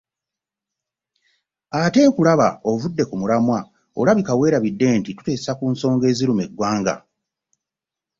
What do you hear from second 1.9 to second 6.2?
nkulaba ovudde ku mulamwa olabika weerabidde ntu tuteesa ku nsonga